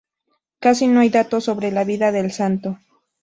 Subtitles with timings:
[0.59, 2.79] Casi no hay datos sobre la vida del santo.